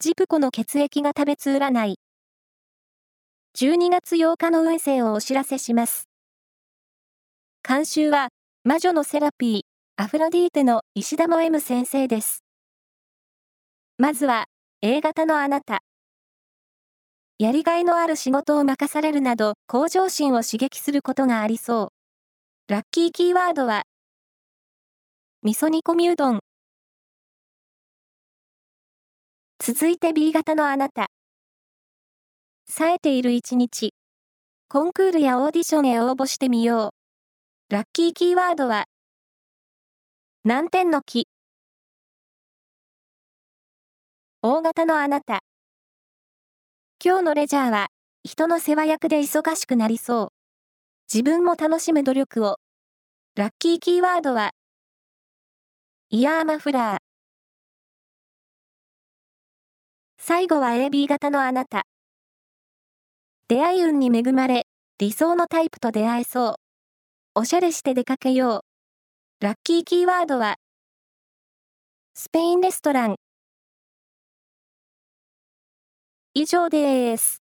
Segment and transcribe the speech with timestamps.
[0.00, 1.98] ジプコの血液が食べつ占い。
[3.56, 6.08] 12月8日の運勢をお知らせします。
[7.66, 8.28] 監修は、
[8.64, 9.60] 魔女のセラピー、
[9.96, 12.42] アフロディーテの石田も M 先生です。
[13.96, 14.46] まずは、
[14.82, 15.80] A 型のあなた。
[17.38, 21.92] やりがいのある仕事を任されるなど、向上心を刺激することがありそ
[22.68, 22.72] う。
[22.72, 23.84] ラッキーキーワードは、
[25.42, 26.40] 味噌煮込みうどん。
[29.66, 31.06] 続いて B 型のあなた。
[32.68, 33.94] 冴えている一日。
[34.68, 36.92] コンクールやオーディションへ応募してみよ
[37.70, 37.72] う。
[37.72, 38.84] ラッキーキーワードは、
[40.44, 41.28] 難点の木。
[44.42, 45.40] 大型のあなた。
[47.02, 47.86] 今日のレジャーは、
[48.22, 50.28] 人の世話役で忙しくなりそう。
[51.10, 52.58] 自分も楽しむ努力を。
[53.34, 54.50] ラッキーキーワードは、
[56.10, 57.03] イヤーマフラー。
[60.26, 61.84] 最後は AB 型のあなた。
[63.46, 64.66] 出会い運に恵まれ、
[64.98, 66.54] 理想のタイプと出会えそう。
[67.34, 68.64] おしゃれして出かけよ
[69.42, 69.44] う。
[69.44, 70.56] ラッキーキーワードは、
[72.14, 73.16] スペインレストラン。
[76.32, 77.43] 以上です。